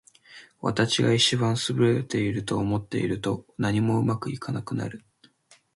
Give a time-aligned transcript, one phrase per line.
[0.63, 5.05] 私が一番優れていると思っていると、何もうまくいかなくなる。